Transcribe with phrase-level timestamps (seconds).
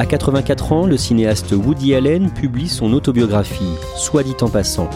[0.00, 4.88] À 84 ans, le cinéaste Woody Allen publie son autobiographie, Soit dit en passant.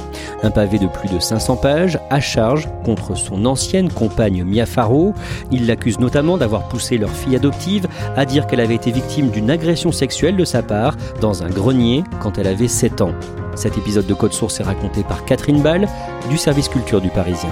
[0.43, 5.13] Un pavé de plus de 500 pages, à charge contre son ancienne compagne Mia Farrow.
[5.53, 9.51] Il l'accuse notamment d'avoir poussé leur fille adoptive à dire qu'elle avait été victime d'une
[9.51, 13.13] agression sexuelle de sa part dans un grenier quand elle avait 7 ans.
[13.57, 15.87] Cet épisode de Code Source est raconté par Catherine Ball
[16.31, 17.51] du service culture du Parisien.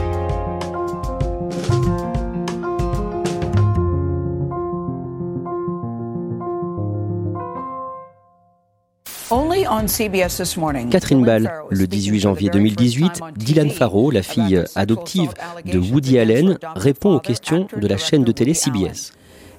[10.91, 15.33] Catherine Ball, le 18 janvier 2018, Dylan Farrow, la fille adoptive
[15.65, 19.13] de Woody Allen, répond aux questions de la chaîne de télé CBS.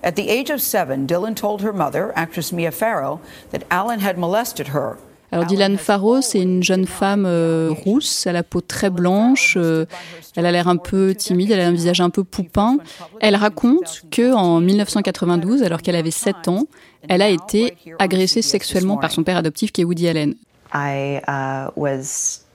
[0.04, 3.20] At the age of seven, Dylan told her mother, actress Mia Farrow,
[3.52, 4.98] that Alan had molested her.
[5.34, 9.88] Alors Dylan Farrow, c'est une jeune femme euh, rousse, à la peau très blanche, euh,
[10.36, 12.78] elle a l'air un peu timide, elle a un visage un peu poupin.
[13.20, 16.68] Elle raconte que en 1992, alors qu'elle avait 7 ans,
[17.10, 20.36] elle a été agressée sexuellement par son père adoptif qui est Woody Allen.
[20.72, 22.46] I uh, was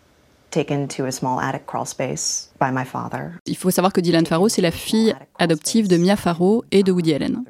[0.52, 3.32] taken to a small attic crawl space by my father.
[3.46, 6.92] Il faut savoir que Dylan Farrow, c'est la fille adoptive de Mia Farrow et de
[6.92, 7.42] Woody Allen.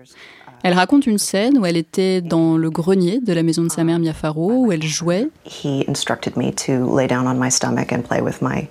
[0.63, 3.85] Elle raconte une scène où elle était dans le grenier de la maison de sa
[3.85, 5.29] mère Mia Farrow, où elle jouait.
[5.45, 8.69] He instructed me to lay down on my stomach and play with my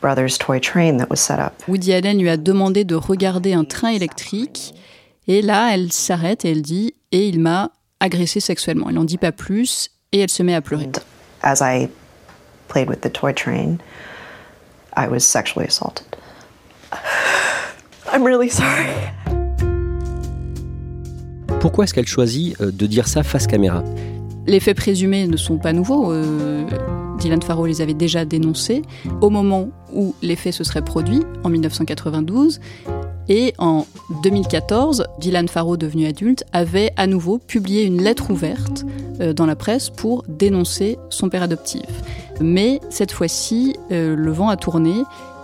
[0.00, 1.52] brother's toy train that was set up.
[1.68, 4.74] Woody Allen lui a demandé de regarder un train électrique,
[5.26, 8.86] et là, elle s'arrête et elle dit et il m'a agressé sexuellement.
[8.88, 10.84] Elle n'en dit pas plus et elle se met à pleurer.
[10.84, 11.00] And
[11.42, 11.88] as I
[12.68, 13.78] played with the toy train,
[14.96, 16.06] I was sexually assaulted.
[18.12, 18.88] I'm really sorry.
[21.60, 23.84] Pourquoi est-ce qu'elle choisit euh, de dire ça face caméra?
[24.46, 26.10] Les faits présumés ne sont pas nouveaux.
[26.10, 26.64] euh,
[27.18, 28.80] Dylan Farrow les avait déjà dénoncés
[29.20, 32.60] au moment où les faits se seraient produits, en 1992.
[33.28, 33.86] Et en
[34.22, 38.86] 2014, Dylan Farrow, devenu adulte, avait à nouveau publié une lettre ouverte
[39.20, 41.82] euh, dans la presse pour dénoncer son père adoptif.
[42.40, 44.94] Mais cette fois-ci, le vent a tourné.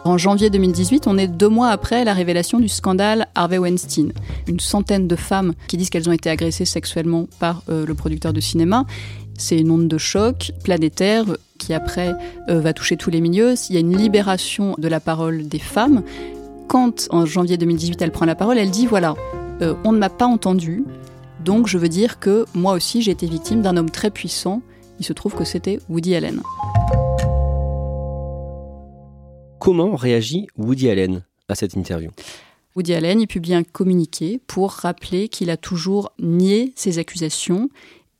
[0.06, 4.12] En janvier 2018, on est deux mois après la révélation du scandale Harvey Weinstein.
[4.46, 8.32] Une centaine de femmes qui disent qu'elles ont été agressées sexuellement par euh, le producteur
[8.32, 8.86] de cinéma.
[9.36, 11.24] C'est une onde de choc planétaire
[11.58, 12.14] qui après
[12.48, 13.54] euh, va toucher tous les milieux.
[13.68, 16.04] Il y a une libération de la parole des femmes.
[16.68, 19.16] Quand en janvier 2018 elle prend la parole, elle dit voilà,
[19.60, 20.84] euh, on ne m'a pas entendu,
[21.44, 24.62] donc je veux dire que moi aussi j'ai été victime d'un homme très puissant.
[25.00, 26.42] Il se trouve que c'était Woody Allen.
[29.66, 32.12] Comment réagit Woody Allen à cette interview?
[32.76, 37.68] Woody Allen, il publie un communiqué pour rappeler qu'il a toujours nié ces accusations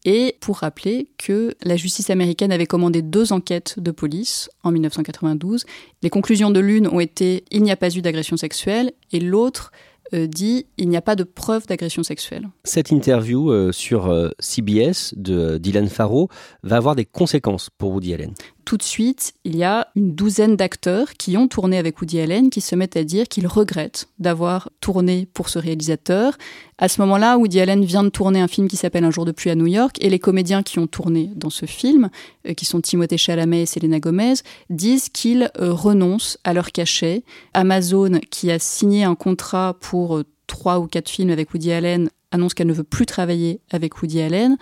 [0.05, 5.67] et pour rappeler que la justice américaine avait commandé deux enquêtes de police en 1992.
[6.03, 9.71] Les conclusions de l'une ont été il n'y a pas eu d'agression sexuelle et l'autre
[10.15, 12.49] euh, dit il n'y a pas de preuve d'agression sexuelle.
[12.65, 16.28] Cette interview euh, sur euh, CBS de Dylan Farrow
[16.65, 18.34] va avoir des conséquences pour Woody Allen.
[18.66, 22.51] Tout de suite, il y a une douzaine d'acteurs qui ont tourné avec Woody Allen
[22.51, 26.36] qui se mettent à dire qu'ils regrettent d'avoir tourné pour ce réalisateur.
[26.77, 29.30] À ce moment-là, Woody Allen vient de tourner un film qui s'appelle Un jour de
[29.30, 32.10] pluie à New York et les comédiens qui ont tourné dans ce film,
[32.48, 34.34] euh, qui sont Timothée Chalamet et Selena Gomez,
[34.68, 37.22] disent qu'ils euh, renoncent à leur cachet.
[37.54, 42.10] Amazon, qui a signé un contrat pour euh, trois ou quatre films avec Woody Allen,
[42.33, 44.57] annonce qu'elle ne veut plus travailler avec Woody Allen.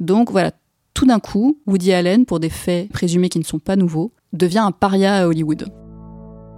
[0.00, 0.52] Donc voilà,
[0.94, 4.58] tout d'un coup, Woody Allen, pour des faits présumés qui ne sont pas nouveaux, devient
[4.58, 5.68] un paria à Hollywood.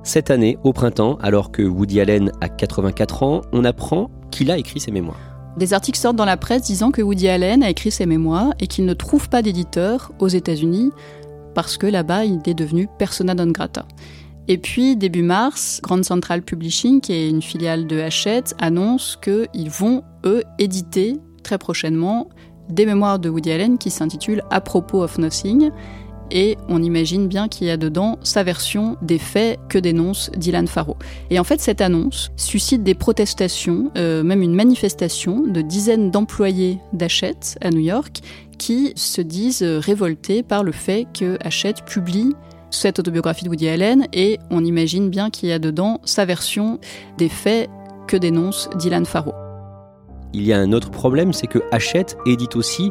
[0.02, 4.58] Cette année, au printemps, alors que Woody Allen a 84 ans, on apprend qu'il a
[4.58, 5.18] écrit ses mémoires.
[5.56, 8.66] Des articles sortent dans la presse disant que Woody Allen a écrit ses mémoires et
[8.66, 10.90] qu'il ne trouve pas d'éditeur aux États-Unis
[11.54, 13.86] parce que là-bas, il est devenu persona non grata.
[14.48, 19.70] Et puis, début mars, Grand Central Publishing, qui est une filiale de Hachette, annonce qu'ils
[19.70, 22.28] vont, eux, éditer très prochainement
[22.68, 25.70] des mémoires de Woody Allen qui s'intitulent À propos of Nothing.
[26.30, 30.66] Et on imagine bien qu'il y a dedans sa version des faits que dénonce Dylan
[30.66, 30.96] Farrow.
[31.30, 36.78] Et en fait, cette annonce suscite des protestations, euh, même une manifestation de dizaines d'employés
[36.92, 38.20] d'Hachette à New York
[38.58, 42.34] qui se disent révoltés par le fait que Hachette publie
[42.70, 46.78] cette autobiographie de Woody Allen et on imagine bien qu'il y a dedans sa version
[47.18, 47.70] des faits
[48.06, 49.43] que dénonce Dylan Farrow.
[50.34, 52.90] Il y a un autre problème, c'est que Hachette édite aussi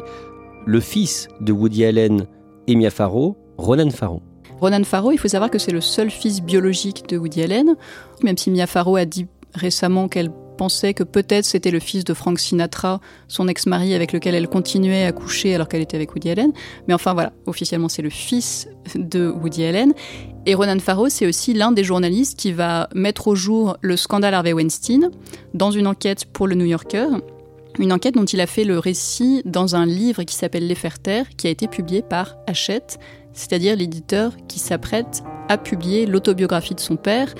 [0.64, 2.26] le fils de Woody Allen
[2.66, 4.22] et Mia Farrow, Ronan Farrow.
[4.62, 7.76] Ronan Farrow, il faut savoir que c'est le seul fils biologique de Woody Allen,
[8.22, 12.14] même si Mia Farrow a dit récemment qu'elle pensait que peut-être c'était le fils de
[12.14, 16.30] Frank Sinatra, son ex-mari avec lequel elle continuait à coucher alors qu'elle était avec Woody
[16.30, 16.52] Allen.
[16.88, 19.92] Mais enfin voilà, officiellement c'est le fils de Woody Allen.
[20.46, 24.34] Et Ronan Farrow, c'est aussi l'un des journalistes qui va mettre au jour le scandale
[24.34, 25.10] Harvey Weinstein
[25.54, 27.08] dans une enquête pour le New Yorker.
[27.78, 31.00] Une enquête dont il a fait le récit dans un livre qui s'appelle Les Faire
[31.00, 32.98] Taire, qui a été publié par Hachette,
[33.32, 37.34] c'est-à-dire l'éditeur qui s'apprête à publier l'autobiographie de son père.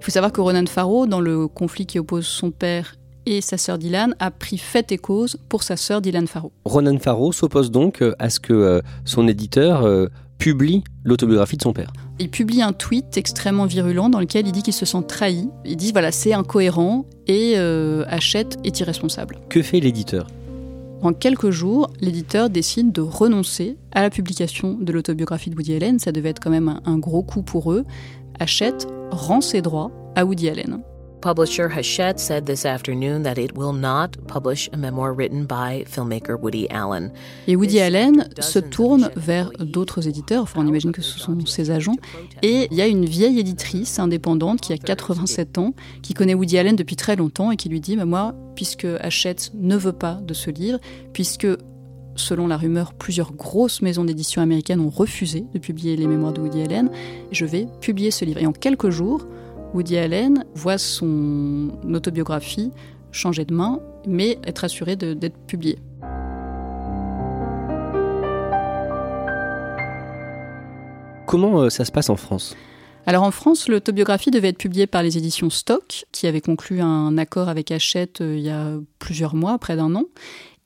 [0.00, 2.96] Il faut savoir que Ronan Farrow, dans le conflit qui oppose son père
[3.26, 6.52] et sa sœur Dylan, a pris fait et cause pour sa sœur Dylan Farrow.
[6.64, 10.06] Ronan Farrow s'oppose donc euh, à ce que euh, son éditeur euh,
[10.38, 11.92] publie l'autobiographie de son père.
[12.18, 15.48] Il publie un tweet extrêmement virulent dans lequel il dit qu'il se sent trahi.
[15.64, 19.38] Il dit voilà, c'est incohérent et Hachette est irresponsable.
[19.48, 20.26] Que fait l'éditeur?
[21.02, 25.98] En quelques jours, l'éditeur décide de renoncer à la publication de l'autobiographie de Woody Allen.
[25.98, 27.84] Ça devait être quand même un gros coup pour eux.
[28.38, 30.82] Hachette rend ses droits à Woody Allen.
[31.20, 36.38] Publisher Hachette said this afternoon that it will not publish a memoir written by filmmaker
[36.40, 37.10] Woody Allen.
[37.48, 41.70] Et Woody Allen se tourne vers d'autres éditeurs, enfin on imagine que ce sont ses
[41.70, 41.96] agents,
[42.42, 46.58] et il y a une vieille éditrice indépendante qui a 87 ans, qui connaît Woody
[46.58, 50.20] Allen depuis très longtemps et qui lui dit, mais moi, puisque Hachette ne veut pas
[50.22, 50.78] de ce livre,
[51.12, 51.48] puisque
[52.16, 56.40] selon la rumeur, plusieurs grosses maisons d'édition américaines ont refusé de publier les mémoires de
[56.40, 56.90] Woody Allen.
[57.30, 58.40] Je vais publier ce livre.
[58.40, 59.26] Et en quelques jours,
[59.74, 62.72] Woody Allen voit son autobiographie
[63.12, 65.78] changer de main, mais être assuré d'être publiée.
[71.26, 72.56] Comment euh, ça se passe en France?
[73.06, 77.16] Alors en France, l'autobiographie devait être publiée par les éditions Stock, qui avaient conclu un
[77.18, 80.04] accord avec Hachette euh, il y a plusieurs mois, près d'un an.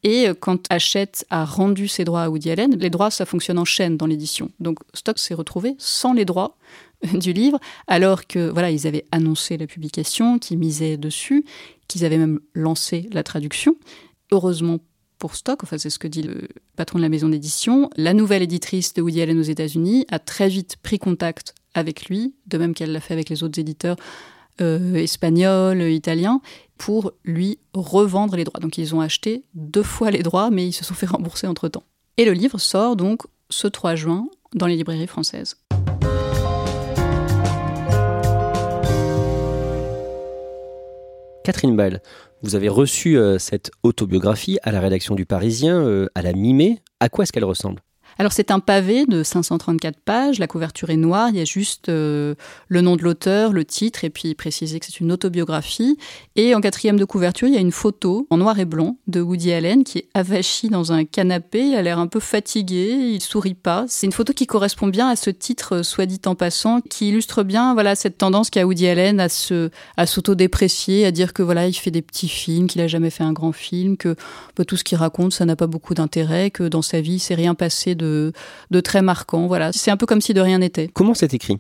[0.03, 3.59] Et euh, quand Hachette a rendu ses droits à Woody Allen, les droits, ça fonctionne
[3.59, 4.51] en chaîne dans l'édition.
[4.61, 6.57] Donc Stock s'est retrouvé sans les droits
[7.15, 11.45] du livre, alors que voilà, ils avaient annoncé la publication, qu'ils misaient dessus,
[11.89, 13.77] qu'ils avaient même lancé la traduction.
[14.33, 14.79] Heureusement
[15.19, 18.43] pour Stock, enfin c'est ce que dit le patron de la maison d'édition, la nouvelle
[18.43, 22.75] éditrice de Woody Allen aux États-Unis a très vite pris contact avec lui, de même
[22.75, 23.97] qu'elle l'a fait avec les autres éditeurs
[24.61, 26.41] euh, espagnols, italiens,
[26.79, 28.61] pour lui revendre les droits.
[28.61, 31.85] Donc ils ont acheté deux fois les droits, mais ils se sont fait rembourser entre-temps.
[32.17, 35.57] Et le livre sort donc ce 3 juin dans les librairies françaises.
[41.45, 42.01] Catherine Ball,
[42.43, 46.79] vous avez reçu euh, cette autobiographie à la rédaction du Parisien euh, à la mi-mai.
[47.01, 47.81] À quoi est-ce qu'elle ressemble?
[48.19, 51.89] Alors c'est un pavé de 534 pages, la couverture est noire, il y a juste
[51.89, 52.35] euh,
[52.69, 55.99] le nom de l'auteur, le titre, et puis préciser que c'est une autobiographie.
[56.37, 59.21] Et en quatrième de couverture, il y a une photo en noir et blanc de
[59.21, 63.21] Woody Allen qui est avachi dans un canapé, il a l'air un peu fatigué, il
[63.21, 63.85] sourit pas.
[63.89, 67.09] C'est une photo qui correspond bien à ce titre, euh, soit dit en passant, qui
[67.09, 71.43] illustre bien voilà cette tendance qu'a Woody Allen à se à s'autodéprécier, à dire que
[71.43, 74.15] voilà il fait des petits films, qu'il a jamais fait un grand film, que
[74.57, 77.35] bah, tout ce qu'il raconte ça n'a pas beaucoup d'intérêt, que dans sa vie c'est
[77.35, 78.33] rien passé de
[78.71, 79.47] de, très marquant.
[79.47, 80.89] Voilà, c'est un peu comme si de rien n'était.
[80.89, 81.59] Comment c'est écrit?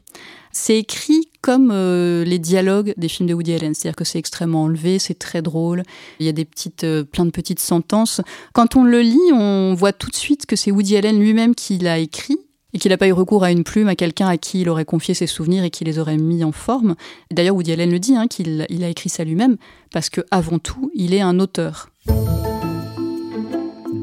[0.52, 4.64] C'est écrit comme euh, les dialogues des films de Woody Allen, c'est-à-dire que c'est extrêmement
[4.64, 5.84] enlevé, c'est très drôle.
[6.18, 8.20] Il y a des petites, euh, plein de petites sentences.
[8.52, 11.78] Quand on le lit, on voit tout de suite que c'est Woody Allen lui-même qui
[11.78, 12.38] l'a écrit
[12.72, 14.84] et qu'il n'a pas eu recours à une plume, à quelqu'un à qui il aurait
[14.84, 16.94] confié ses souvenirs et qui les aurait mis en forme.
[17.30, 19.56] D'ailleurs, Woody Allen le dit, hein, qu'il il a écrit ça lui-même,
[19.92, 21.90] parce que avant tout, il est un auteur.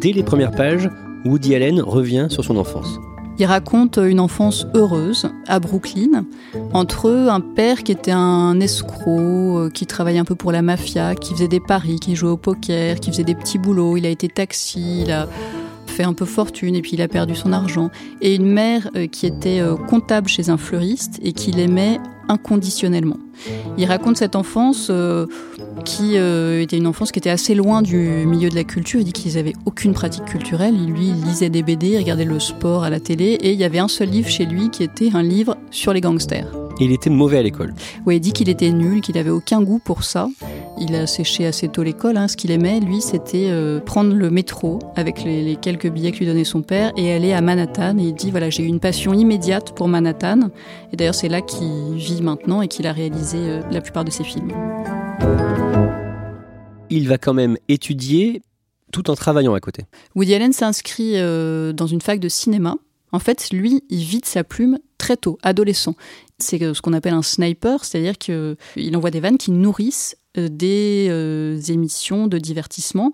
[0.01, 0.89] Dès les premières pages,
[1.27, 2.99] Woody Allen revient sur son enfance.
[3.39, 6.25] Il raconte une enfance heureuse à Brooklyn,
[6.73, 11.13] entre un père qui était un escroc, euh, qui travaillait un peu pour la mafia,
[11.13, 14.09] qui faisait des paris, qui jouait au poker, qui faisait des petits boulots, il a
[14.09, 15.27] été taxi, il a
[15.97, 17.89] fait un peu fortune et puis il a perdu son argent.
[18.21, 21.99] Et une mère euh, qui était euh, comptable chez un fleuriste et qui l'aimait
[22.29, 23.17] inconditionnellement.
[23.77, 25.27] Il raconte cette enfance euh,
[25.85, 28.99] qui était une enfance qui était assez loin du milieu de la culture.
[28.99, 30.75] Il dit qu'ils n'avaient aucune pratique culturelle.
[30.75, 33.63] Lui, il lisait des BD, il regardait le sport à la télé et il y
[33.63, 36.51] avait un seul livre chez lui qui était un livre sur les gangsters.
[36.79, 37.73] Et il était mauvais à l'école.
[38.05, 40.27] Oui, il dit qu'il était nul, qu'il n'avait aucun goût pour ça.
[40.79, 42.17] Il a séché assez tôt l'école.
[42.17, 42.27] Hein.
[42.27, 46.27] Ce qu'il aimait, lui, c'était euh, prendre le métro avec les, quelques billets que lui
[46.27, 47.97] donnait son père et aller à Manhattan.
[47.97, 50.51] Et il dit voilà, j'ai eu une passion immédiate pour Manhattan.
[50.93, 54.11] Et d'ailleurs, c'est là qu'il vit maintenant et qu'il a réalisé euh, la plupart de
[54.11, 54.51] ses films.
[56.91, 58.43] Il va quand même étudier
[58.91, 59.83] tout en travaillant à côté.
[60.15, 62.75] Woody Allen s'inscrit euh, dans une fac de cinéma.
[63.11, 65.95] En fait, lui, il vide sa plume très tôt, adolescent.
[66.37, 71.59] C'est ce qu'on appelle un sniper, c'est-à-dire qu'il envoie des vannes qui nourrissent des euh,
[71.69, 73.13] émissions de divertissement.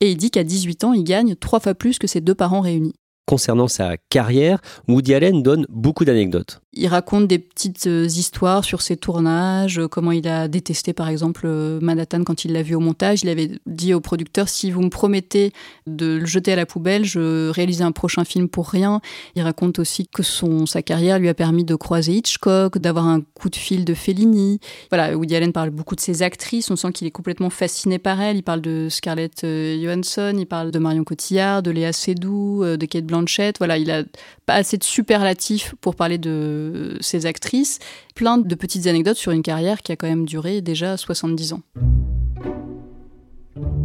[0.00, 2.60] Et il dit qu'à 18 ans, il gagne trois fois plus que ses deux parents
[2.60, 2.94] réunis.
[3.26, 6.60] Concernant sa carrière, Woody Allen donne beaucoup d'anecdotes.
[6.76, 11.08] Il raconte des petites euh, histoires sur ses tournages, euh, comment il a détesté par
[11.08, 13.22] exemple euh, Manhattan quand il l'a vu au montage.
[13.22, 15.52] Il avait dit au producteur si vous me promettez
[15.86, 19.00] de le jeter à la poubelle, je réalise un prochain film pour rien.
[19.36, 23.20] Il raconte aussi que son, sa carrière lui a permis de croiser Hitchcock, d'avoir un
[23.34, 24.58] coup de fil de Fellini.
[24.90, 28.20] Voilà, Woody Allen parle beaucoup de ses actrices, on sent qu'il est complètement fasciné par
[28.20, 28.38] elles.
[28.38, 33.04] Il parle de Scarlett Johansson, il parle de Marion Cotillard, de Léa Seydoux, de Kate
[33.04, 33.58] Blanchett.
[33.58, 34.02] Voilà, il a
[34.46, 36.63] pas assez de superlatifs pour parler de
[37.00, 37.78] ces actrices,
[38.14, 41.62] plein de petites anecdotes sur une carrière qui a quand même duré déjà 70 ans.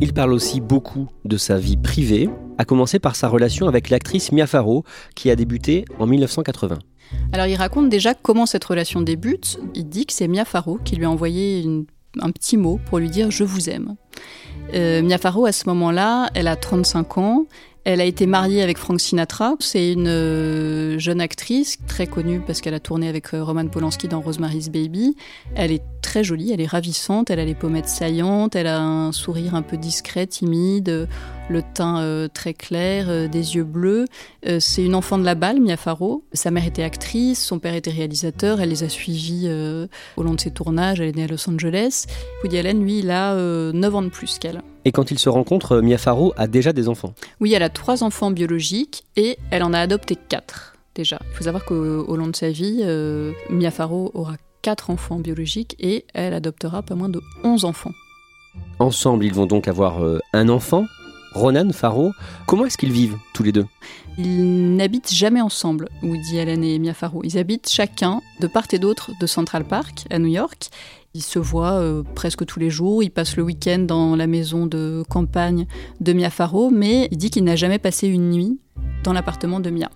[0.01, 4.31] Il parle aussi beaucoup de sa vie privée, à commencer par sa relation avec l'actrice
[4.31, 4.83] Mia Farrow,
[5.13, 6.79] qui a débuté en 1980.
[7.31, 9.59] Alors il raconte déjà comment cette relation débute.
[9.75, 11.65] Il dit que c'est Mia Farrow qui lui a envoyé
[12.19, 13.95] un petit mot pour lui dire je vous aime.
[14.73, 17.45] Euh, Mia Farrow, à ce moment-là, elle a 35 ans,
[17.85, 19.55] elle a été mariée avec Frank Sinatra.
[19.59, 24.07] C'est une euh, jeune actrice très connue parce qu'elle a tourné avec euh, Roman Polanski
[24.07, 25.15] dans Rosemary's Baby.
[25.55, 29.11] Elle est très jolie, elle est ravissante, elle a les pommettes saillantes, elle a un
[29.11, 31.07] sourire un peu discret, timide,
[31.49, 34.05] le teint euh, très clair, des yeux bleus.
[34.59, 36.23] c'est une enfant de la balle, Mia Farrow.
[36.33, 39.49] Sa mère était actrice, son père était réalisateur, elle les a suivis
[40.17, 42.05] au long de ses tournages, elle est née à Los Angeles.
[42.43, 44.61] Woody Allen, lui, il a 9 ans de plus qu'elle.
[44.89, 47.13] Et quand ils se rencontrent, Mia Farrow a déjà des enfants.
[47.39, 51.19] Oui, elle a trois enfants biologiques et elle en a adopté quatre déjà.
[51.29, 55.75] Il faut savoir qu'au long de sa vie, euh, Mia Farrow aura quatre enfants biologiques
[55.77, 57.91] et elle adoptera pas moins de 11 enfants.
[58.79, 60.85] Ensemble, ils vont donc avoir euh, un enfant,
[61.35, 62.11] Ronan Farrow.
[62.47, 63.67] Comment est-ce qu'ils vivent tous les deux?
[64.17, 67.21] Ils n'habitent jamais ensemble, Woody Allen et Mia Farrow.
[67.23, 70.71] Ils habitent chacun de part et d'autre de Central Park à New York
[71.13, 73.03] ils se voient euh, presque tous les jours.
[73.03, 75.65] Il passe le week-end dans la maison de campagne
[75.99, 78.59] de Mia Farrow, mais il dit qu'il n'a jamais passé une nuit
[79.03, 79.89] dans l'appartement de Mia.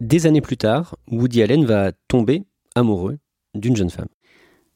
[0.00, 2.42] Des années plus tard, Woody Allen va tomber
[2.74, 3.18] amoureux
[3.54, 4.08] d'une jeune femme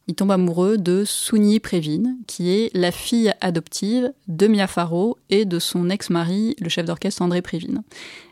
[0.07, 5.45] il tombe amoureux de Souni Prévin, qui est la fille adoptive de Mia Farrow et
[5.45, 7.83] de son ex-mari, le chef d'orchestre André Prévin.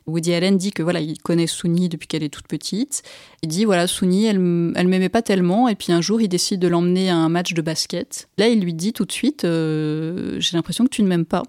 [0.06, 3.02] Woody Allen dit que voilà, il connaît Souni depuis qu'elle est toute petite.
[3.42, 4.36] Il dit voilà, Souni, elle,
[4.76, 7.54] elle m'aimait pas tellement, et puis un jour, il décide de l'emmener à un match
[7.54, 8.28] de basket.
[8.36, 11.42] Là, il lui dit tout de suite, euh, j'ai l'impression que tu ne m'aimes pas.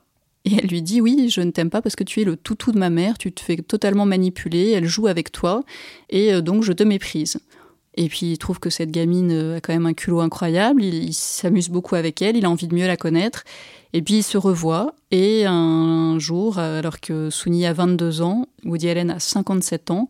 [0.46, 2.72] Et elle lui dit oui, je ne t'aime pas parce que tu es le toutou
[2.72, 5.63] de ma mère, tu te fais totalement manipuler, elle joue avec toi,
[6.10, 7.39] et euh, donc je te méprise.
[7.95, 11.13] Et puis il trouve que cette gamine euh, a quand même un culot incroyable, il,
[11.13, 13.43] s'amuse beaucoup avec elle, il a envie de mieux la connaître.
[13.93, 18.89] Et puis il se revoit, et un jour, alors que Souni a 22 ans, Woody
[18.89, 20.09] Allen a 57 ans,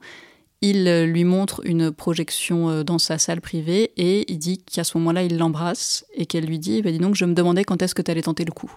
[0.64, 4.98] il lui montre une projection euh, dans sa salle privée et il dit qu'à ce
[4.98, 7.94] moment-là, il l'embrasse et qu'elle lui dit, bah, dis donc, je me demandais quand est-ce
[7.94, 8.74] que tu allais tenter le coup.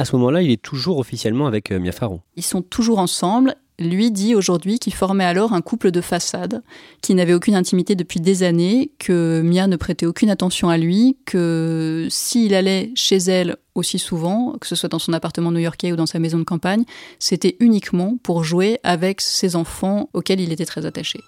[0.00, 2.22] À ce moment-là, il est toujours officiellement avec euh, Mia Farrow.
[2.36, 6.62] Ils sont toujours ensemble lui dit aujourd'hui qu'il formait alors un couple de façade,
[7.00, 11.16] qui n'avait aucune intimité depuis des années, que Mia ne prêtait aucune attention à lui,
[11.24, 15.96] que s'il allait chez elle aussi souvent, que ce soit dans son appartement new-yorkais ou
[15.96, 16.84] dans sa maison de campagne,
[17.18, 21.20] c'était uniquement pour jouer avec ses enfants auxquels il était très attaché.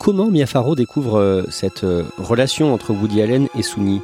[0.00, 4.00] Comment Mia Farrow découvre euh, cette euh, relation entre Woody Allen et Souni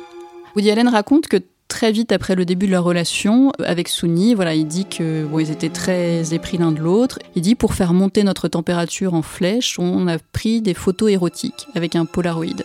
[0.55, 1.39] Woody Allen raconte que
[1.75, 5.41] très vite après le début de leur relation avec Souni, voilà, il dit que bon,
[5.41, 7.19] ils étaient très épris l'un de l'autre.
[7.35, 11.67] Il dit pour faire monter notre température en flèche, on a pris des photos érotiques
[11.75, 12.63] avec un Polaroid.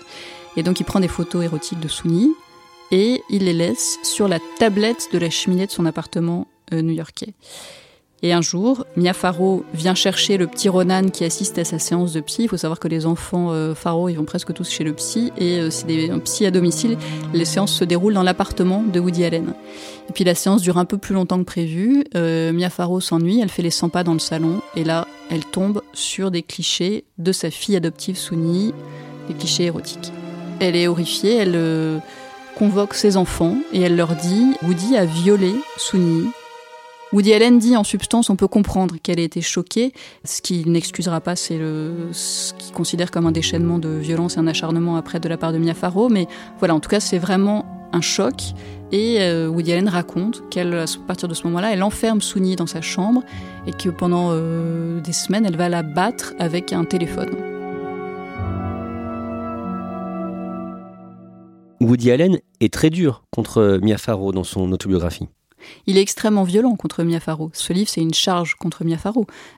[0.58, 2.30] Et donc il prend des photos érotiques de Souni
[2.92, 7.34] et il les laisse sur la tablette de la cheminée de son appartement euh, new-yorkais.
[8.22, 12.12] Et un jour, Mia Farrow vient chercher le petit Ronan qui assiste à sa séance
[12.12, 12.44] de psy.
[12.44, 15.32] Il faut savoir que les enfants euh, Farrow, ils vont presque tous chez le psy.
[15.38, 16.98] Et euh, c'est des psy à domicile.
[17.34, 19.54] Les séances se déroulent dans l'appartement de Woody Allen.
[20.10, 22.04] Et puis la séance dure un peu plus longtemps que prévu.
[22.16, 24.62] Euh, Mia Farrow s'ennuie, elle fait les 100 pas dans le salon.
[24.76, 28.74] Et là, elle tombe sur des clichés de sa fille adoptive Souni,
[29.30, 30.12] des clichés érotiques.
[30.60, 32.00] Elle est horrifiée, elle euh,
[32.58, 36.26] convoque ses enfants et elle leur dit Woody a violé Souni
[37.12, 39.94] Woody Allen dit en substance, on peut comprendre qu'elle ait été choquée.
[40.24, 44.46] Ce qui n'excusera pas, c'est ce qu'il considère comme un déchaînement de violence et un
[44.46, 46.10] acharnement après de la part de Mia Farrow.
[46.10, 46.28] Mais
[46.60, 48.36] voilà, en tout cas, c'est vraiment un choc.
[48.92, 50.64] Et euh, Woody Allen raconte qu'à
[51.08, 53.24] partir de ce moment-là, elle enferme Souni dans sa chambre
[53.66, 57.30] et que pendant euh, des semaines, elle va la battre avec un téléphone.
[61.82, 65.28] Woody Allen est très dur contre Mia Farrow dans son autobiographie.
[65.88, 67.20] Il est extrêmement violent contre Mia.
[67.54, 68.98] Ce livre, c'est une charge contre Mia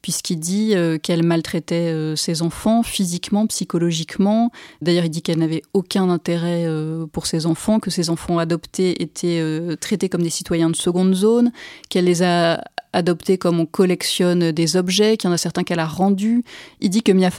[0.02, 4.52] puisqu'il dit euh, qu'elle maltraitait euh, ses enfants physiquement, psychologiquement.
[4.82, 9.02] D'ailleurs, il dit qu'elle n'avait aucun intérêt euh, pour ses enfants, que ses enfants adoptés
[9.02, 9.42] étaient
[9.80, 11.52] traités comme des citoyens de seconde zone,
[11.90, 12.64] qu'elle les a
[12.94, 16.44] adoptés comme on collectionne des objets, qu'il y en a certains qu'elle a rendus.
[16.82, 17.30] Il dit que Mia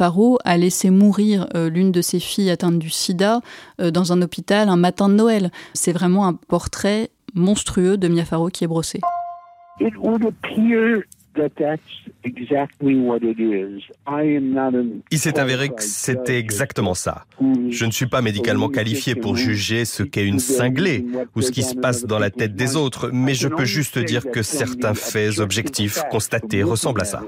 [0.45, 3.41] a laissé mourir l'une de ses filles atteintes du sida
[3.79, 5.51] dans un hôpital un matin de Noël.
[5.75, 9.01] C'est vraiment un portrait monstrueux de Mia Farrow qui est brossé.
[15.11, 17.25] Il s'est avéré que c'était exactement ça.
[17.71, 21.63] Je ne suis pas médicalement qualifié pour juger ce qu'est une cinglée ou ce qui
[21.63, 25.39] se passe dans la tête des autres, mais je peux juste dire que certains faits
[25.39, 27.23] objectifs constatés ressemblent à ça.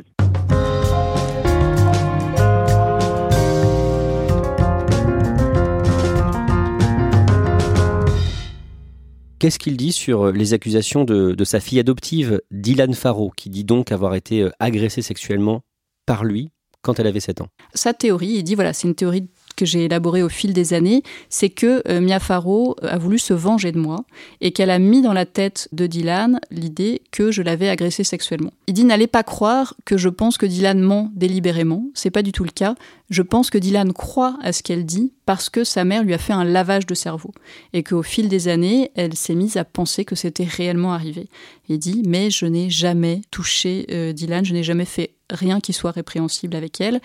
[9.39, 13.65] Qu'est-ce qu'il dit sur euh, les accusations de, sa fille adoptive, Dylan Farrow, qui dit
[13.65, 15.63] donc avoir été euh, agressée sexuellement
[16.07, 16.51] par lui
[16.83, 17.49] quand elle avait 7 ans?
[17.75, 21.03] Sa théorie, il dit voilà, c'est une théorie que j'ai élaboré au fil des années,
[21.29, 24.05] c'est que euh, Mia Farrow a voulu se venger de moi
[24.41, 28.53] et qu'elle a mis dans la tête de Dylan l'idée que je l'avais agressé sexuellement.
[28.67, 32.33] Il dit n'allez pas croire que je pense que Dylan ment délibérément, c'est pas du
[32.33, 32.75] tout le cas.
[33.11, 36.19] Je pense que Dylan croit à ce qu'elle dit parce que sa mère lui a
[36.19, 37.33] fait un lavage de cerveau
[37.73, 41.29] et qu'au fil des années, elle s'est mise à penser que c'était réellement arrivé.
[41.69, 45.73] Il dit mais je n'ai jamais touché euh, Dylan, je n'ai jamais fait rien qui
[45.73, 47.01] soit répréhensible avec elle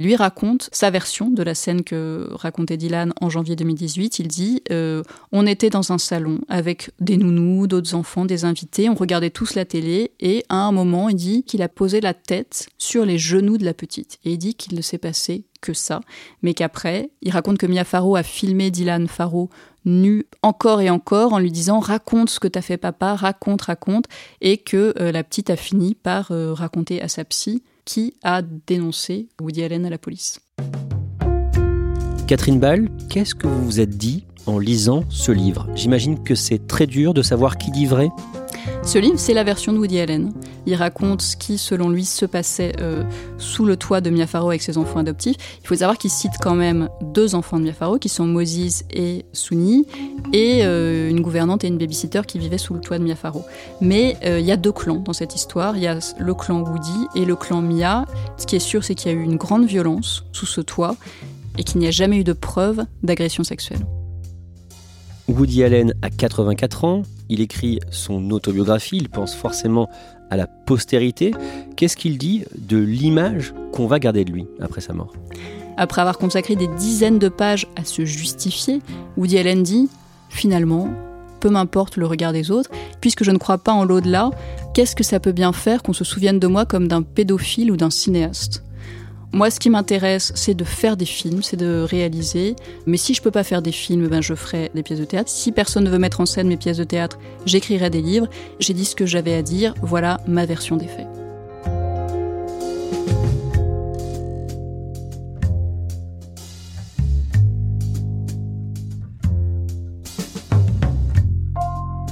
[0.00, 4.18] lui raconte sa version de la scène que racontait Dylan en janvier 2018.
[4.18, 8.88] Il dit euh, On était dans un salon avec des nounous, d'autres enfants, des invités,
[8.88, 12.14] on regardait tous la télé, et à un moment, il dit qu'il a posé la
[12.14, 14.18] tête sur les genoux de la petite.
[14.24, 16.00] Et il dit qu'il ne s'est passé que ça,
[16.42, 19.48] mais qu'après, il raconte que Mia Farrow a filmé Dylan Farrow
[19.86, 24.06] nu encore et encore en lui disant raconte ce que t'as fait papa, raconte, raconte,
[24.40, 28.42] et que euh, la petite a fini par euh, raconter à sa psy qui a
[28.42, 30.40] dénoncé Woody Allen à la police.
[32.26, 35.68] Catherine Ball, qu'est-ce que vous vous êtes dit en lisant ce livre?
[35.74, 38.08] J'imagine que c'est très dur de savoir qui dit vrai
[38.86, 40.32] ce livre, c'est la version de Woody Allen.
[40.66, 43.02] Il raconte ce qui, selon lui, se passait euh,
[43.38, 45.36] sous le toit de Mia Farrow avec ses enfants adoptifs.
[45.62, 48.84] Il faut savoir qu'il cite quand même deux enfants de Mia Farrow, qui sont Moses
[48.92, 49.86] et Souni,
[50.32, 53.44] et euh, une gouvernante et une babysitter qui vivaient sous le toit de Mia Farrow.
[53.80, 55.76] Mais euh, il y a deux clans dans cette histoire.
[55.76, 58.04] Il y a le clan Woody et le clan Mia.
[58.36, 60.96] Ce qui est sûr, c'est qu'il y a eu une grande violence sous ce toit
[61.56, 63.84] et qu'il n'y a jamais eu de preuve d'agression sexuelle.
[65.28, 69.88] Woody Allen a 84 ans, il écrit son autobiographie, il pense forcément
[70.30, 71.32] à la postérité.
[71.76, 75.14] Qu'est-ce qu'il dit de l'image qu'on va garder de lui après sa mort?
[75.78, 78.80] Après avoir consacré des dizaines de pages à se justifier,
[79.16, 79.88] Woody Allen dit
[80.28, 80.90] finalement,
[81.40, 84.30] peu m'importe le regard des autres, puisque je ne crois pas en l'au-delà,
[84.74, 87.76] qu'est-ce que ça peut bien faire qu'on se souvienne de moi comme d'un pédophile ou
[87.76, 88.62] d'un cinéaste?
[89.34, 92.54] Moi, ce qui m'intéresse, c'est de faire des films, c'est de réaliser.
[92.86, 95.28] Mais si je peux pas faire des films, ben je ferai des pièces de théâtre.
[95.28, 98.28] Si personne ne veut mettre en scène mes pièces de théâtre, j'écrirai des livres.
[98.60, 99.74] J'ai dit ce que j'avais à dire.
[99.82, 101.08] Voilà ma version des faits.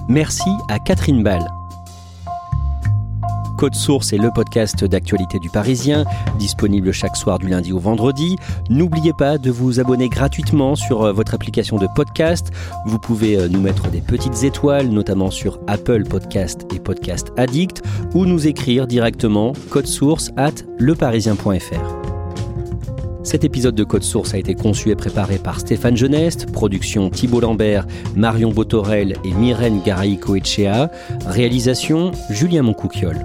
[0.08, 1.61] Merci à Catherine Ball.
[3.62, 6.04] Code Source est le podcast d'actualité du Parisien,
[6.36, 8.34] disponible chaque soir du lundi au vendredi.
[8.68, 12.50] N'oubliez pas de vous abonner gratuitement sur euh, votre application de podcast.
[12.86, 17.84] Vous pouvez euh, nous mettre des petites étoiles, notamment sur Apple Podcast et Podcast Addict,
[18.14, 22.02] ou nous écrire directement code source at leparisien.fr.
[23.22, 27.38] Cet épisode de Code Source a été conçu et préparé par Stéphane Geneste, production Thibault
[27.38, 30.90] Lambert, Marion Botorel et Myrène Garay-Coetchea,
[31.28, 33.24] réalisation Julien Moncouquiole.